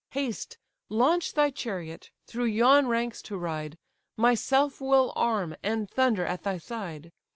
[0.13, 0.57] Haste,
[0.89, 3.77] launch thy chariot, through yon ranks to ride;
[4.17, 7.11] Myself will arm, and thunder at thy side.